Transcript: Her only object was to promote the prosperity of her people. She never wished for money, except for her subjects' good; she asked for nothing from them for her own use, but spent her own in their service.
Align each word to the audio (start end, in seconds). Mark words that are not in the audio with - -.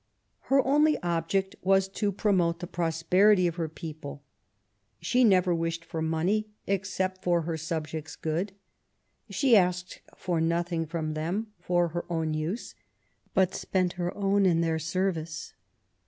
Her 0.49 0.65
only 0.65 0.97
object 1.03 1.55
was 1.61 1.87
to 1.89 2.11
promote 2.11 2.59
the 2.59 2.65
prosperity 2.65 3.45
of 3.45 3.57
her 3.57 3.69
people. 3.69 4.23
She 4.99 5.23
never 5.23 5.53
wished 5.53 5.85
for 5.85 6.01
money, 6.01 6.47
except 6.65 7.21
for 7.23 7.43
her 7.43 7.55
subjects' 7.55 8.15
good; 8.15 8.51
she 9.29 9.55
asked 9.55 10.01
for 10.17 10.41
nothing 10.41 10.87
from 10.87 11.13
them 11.13 11.53
for 11.59 11.89
her 11.89 12.05
own 12.11 12.33
use, 12.33 12.73
but 13.35 13.53
spent 13.53 13.93
her 13.93 14.11
own 14.17 14.47
in 14.47 14.61
their 14.61 14.79
service. 14.79 15.53